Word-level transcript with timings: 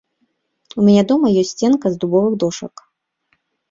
У 0.77 0.85
мяне 0.87 1.03
дома 1.13 1.27
ёсць 1.43 1.53
сценка 1.59 1.87
з 1.95 2.03
дубовых 2.07 2.33
дошак. 2.43 2.89